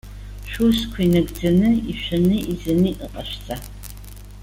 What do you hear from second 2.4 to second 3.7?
изаны иҟашәҵа.